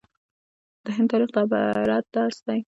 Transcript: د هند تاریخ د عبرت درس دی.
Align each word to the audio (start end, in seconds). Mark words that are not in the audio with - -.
د 0.85 0.85
هند 0.95 1.09
تاریخ 1.11 1.29
د 1.35 1.37
عبرت 1.43 2.05
درس 2.15 2.37
دی. 2.47 2.59